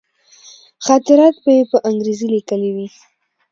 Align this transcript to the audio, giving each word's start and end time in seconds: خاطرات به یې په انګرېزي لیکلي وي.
خاطرات 0.85 1.35
به 1.43 1.51
یې 1.57 1.63
په 1.71 1.77
انګرېزي 1.89 2.27
لیکلي 2.35 2.69
وي. 2.75 2.87